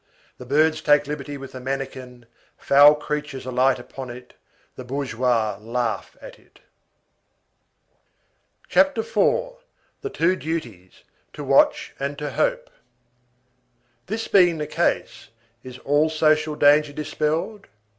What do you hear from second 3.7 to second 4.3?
upon